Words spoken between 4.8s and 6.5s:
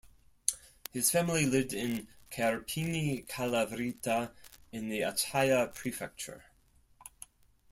the Achaia prefecture.